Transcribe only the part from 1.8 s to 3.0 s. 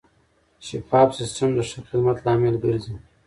خدمت لامل ګرځي.